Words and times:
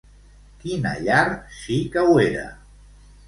Quina 0.63 0.93
llar 1.07 1.27
sí 1.57 1.77
que 1.97 2.05
ho 2.09 2.17
era? 2.25 2.47